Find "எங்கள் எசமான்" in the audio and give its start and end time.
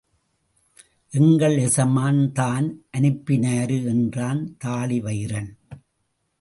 1.11-2.31